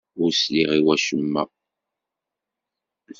[0.21, 1.43] Ur sliɣ i wacemma.